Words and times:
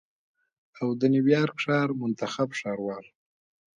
او 0.79 0.89
د 0.99 1.01
نیویارک 1.13 1.55
ښار 1.63 1.89
منتخب 2.01 2.49
ښاروال 2.59 3.05